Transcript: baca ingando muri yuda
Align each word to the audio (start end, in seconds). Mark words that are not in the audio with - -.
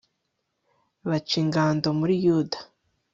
baca 1.09 1.35
ingando 1.43 1.87
muri 1.99 2.15
yuda 2.25 2.59